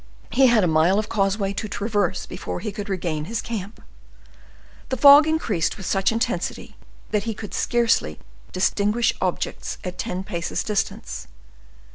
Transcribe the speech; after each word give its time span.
He 0.31 0.47
had 0.47 0.63
a 0.63 0.67
mile 0.67 0.97
of 0.97 1.09
causeway 1.09 1.53
to 1.53 1.67
traverse 1.67 2.25
before 2.25 2.59
he 2.59 2.71
could 2.71 2.89
regain 2.89 3.25
his 3.25 3.39
camp. 3.39 3.79
The 4.89 4.97
fog 4.97 5.27
increased 5.27 5.77
with 5.77 5.85
such 5.85 6.11
intensity 6.11 6.75
that 7.11 7.25
he 7.25 7.35
could 7.35 7.53
scarcely 7.53 8.17
distinguish 8.51 9.13
objects 9.21 9.77
at 9.83 9.99
ten 9.99 10.23
paces' 10.23 10.63
distance. 10.63 11.27